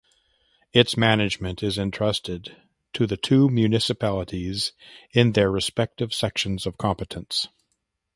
Its 0.73 0.97
management 0.97 1.61
is 1.61 1.77
entrusted 1.77 2.57
to 2.91 3.05
the 3.05 3.17
two 3.17 3.47
municipalities 3.49 4.73
in 5.11 5.33
their 5.33 5.51
respective 5.51 6.11
sections 6.11 6.65
of 6.65 6.75
competence. 6.75 7.49